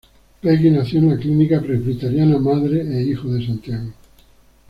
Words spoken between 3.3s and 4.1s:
de Santiago.